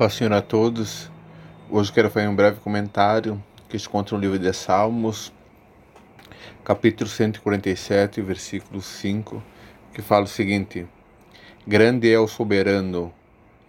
[0.00, 1.10] Paz Senhor a todos.
[1.68, 5.30] Hoje quero fazer um breve comentário que se encontra no livro de Salmos,
[6.64, 9.42] capítulo 147, versículo 5,
[9.92, 10.86] que fala o seguinte:
[11.66, 13.12] Grande é o soberano,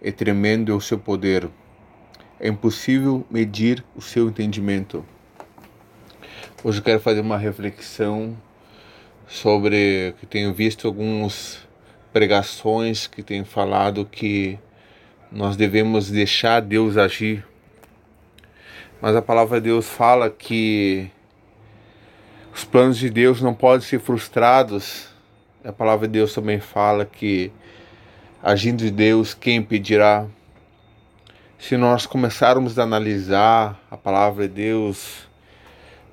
[0.00, 1.50] e tremendo é o seu poder.
[2.40, 5.04] É impossível medir o seu entendimento.
[6.64, 8.34] Hoje quero fazer uma reflexão
[9.28, 11.58] sobre que tenho visto algumas
[12.10, 14.58] pregações que têm falado que
[15.34, 17.42] nós devemos deixar Deus agir.
[19.00, 21.10] Mas a palavra de Deus fala que
[22.54, 25.08] os planos de Deus não podem ser frustrados.
[25.64, 27.50] A palavra de Deus também fala que
[28.42, 30.26] agindo de Deus, quem impedirá?
[31.58, 35.26] Se nós começarmos a analisar a palavra de Deus,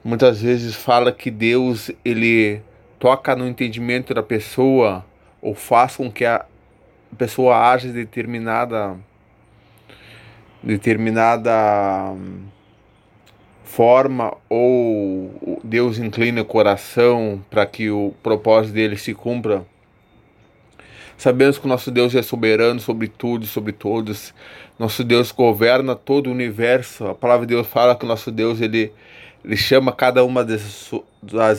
[0.02, 2.62] muitas vezes fala que Deus ele
[2.98, 5.06] toca no entendimento da pessoa
[5.42, 6.46] ou faz com que a
[7.18, 8.98] pessoa haja de determinada
[10.62, 12.44] determinada hum,
[13.64, 19.66] forma ou Deus inclina o coração para que o propósito dele se cumpra.
[21.18, 24.34] Sabemos que o nosso Deus é soberano sobre tudo e sobre todos.
[24.78, 27.08] Nosso Deus governa todo o universo.
[27.08, 28.94] A palavra de Deus fala que o nosso Deus ele,
[29.44, 30.94] ele chama cada uma das,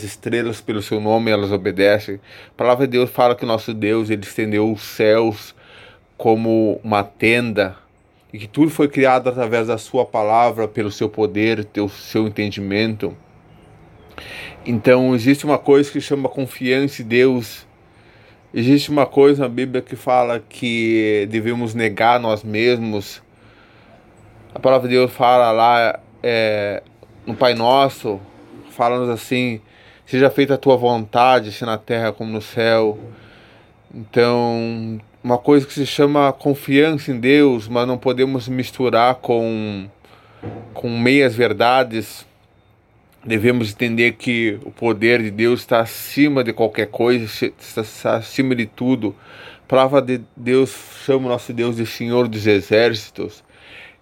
[0.02, 2.18] estrelas pelo seu nome elas obedecem.
[2.48, 5.54] A palavra de Deus fala que o nosso Deus ele estendeu os céus
[6.16, 7.76] como uma tenda
[8.32, 13.16] e que tudo foi criado através da sua palavra, pelo seu poder, pelo seu entendimento.
[14.64, 17.66] Então existe uma coisa que chama confiança em Deus.
[18.52, 23.22] Existe uma coisa na Bíblia que fala que devemos negar nós mesmos.
[24.54, 26.82] A palavra de Deus fala lá é,
[27.24, 28.20] no Pai Nosso,
[28.70, 29.60] fala-nos assim:
[30.04, 32.98] seja feita a tua vontade, assim na terra como no céu.
[33.94, 39.86] Então, uma coisa que se chama confiança em Deus, mas não podemos misturar com,
[40.72, 42.26] com meias verdades.
[43.22, 48.64] Devemos entender que o poder de Deus está acima de qualquer coisa, está acima de
[48.64, 49.14] tudo.
[49.64, 50.74] A palavra de Deus
[51.04, 53.44] chama o nosso Deus de Senhor dos Exércitos.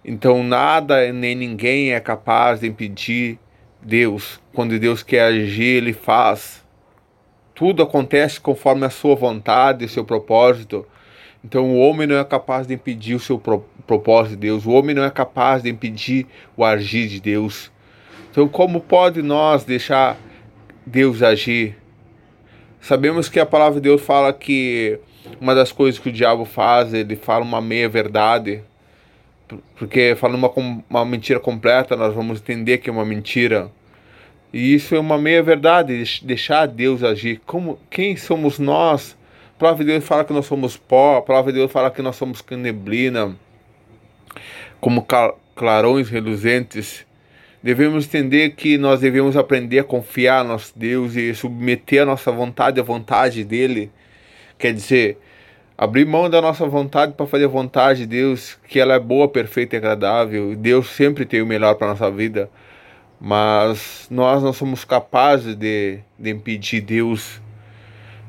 [0.03, 3.37] Então nada nem ninguém é capaz de impedir
[3.81, 4.39] Deus.
[4.53, 6.65] Quando Deus quer agir, Ele faz.
[7.53, 10.87] Tudo acontece conforme a sua vontade, o seu propósito.
[11.43, 14.71] Então o homem não é capaz de impedir o seu pro, propósito de Deus, o
[14.71, 17.71] homem não é capaz de impedir o agir de Deus.
[18.29, 20.17] Então como pode nós deixar
[20.85, 21.77] Deus agir?
[22.81, 24.99] Sabemos que a palavra de Deus fala que
[25.39, 28.63] uma das coisas que o diabo faz, ele fala uma meia verdade,
[29.77, 33.71] porque falando uma, uma mentira completa, nós vamos entender que é uma mentira.
[34.51, 37.41] E isso é uma meia verdade, deixar Deus agir.
[37.45, 39.15] Como quem somos nós
[39.59, 42.15] palavra de Deus fala que nós somos pó, a palavra de Deus fala que nós
[42.15, 43.35] somos neblina,
[44.79, 45.05] como
[45.53, 47.05] clarões reluzentes.
[47.61, 52.31] Devemos entender que nós devemos aprender a confiar no nosso Deus e submeter a nossa
[52.31, 53.91] vontade à vontade dele.
[54.57, 55.17] Quer dizer,
[55.77, 59.27] abrir mão da nossa vontade para fazer a vontade de Deus, que ela é boa,
[59.27, 60.55] perfeita e agradável.
[60.55, 62.49] Deus sempre tem o melhor para nossa vida,
[63.19, 67.41] mas nós não somos capazes de, de impedir Deus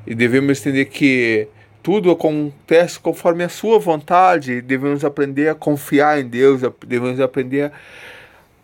[0.06, 1.49] e devemos entender que
[1.83, 4.61] tudo acontece conforme a sua vontade.
[4.61, 7.72] Devemos aprender a confiar em Deus, devemos aprender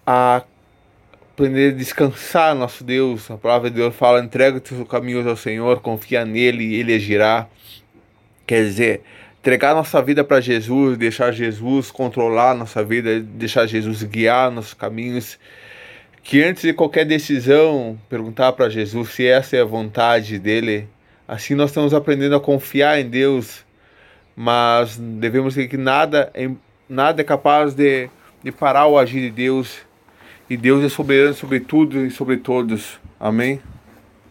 [0.07, 0.43] a
[1.33, 3.31] aprender a descansar nosso Deus.
[3.31, 6.95] A palavra de Deus fala: entrega os seus caminhos ao Senhor, confia nele e ele
[6.95, 7.47] agirá.
[8.47, 9.03] Quer dizer,
[9.41, 15.39] entregar nossa vida para Jesus, deixar Jesus controlar nossa vida, deixar Jesus guiar nossos caminhos.
[16.23, 20.89] Que antes de qualquer decisão, perguntar para Jesus se essa é a vontade dele
[21.29, 23.65] Assim nós estamos aprendendo a confiar em Deus,
[24.37, 26.33] mas devemos ter que nada,
[26.89, 28.09] nada é capaz de,
[28.43, 29.79] de parar o agir de Deus.
[30.49, 33.01] E Deus é soberano sobre tudo e sobre todos.
[33.19, 33.61] Amém?